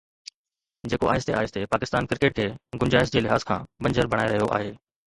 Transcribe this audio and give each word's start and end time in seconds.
جيڪو 0.93 1.11
آهستي 1.11 1.35
آهستي 1.41 1.63
پاڪستان 1.75 2.09
ڪرڪيٽ 2.15 2.37
کي 2.41 2.49
گنجائش 2.85 3.17
جي 3.19 3.25
لحاظ 3.29 3.49
کان 3.53 3.71
بنجر 3.87 4.15
بڻائي 4.17 4.35
رهيو 4.37 4.53
آهي. 4.61 4.79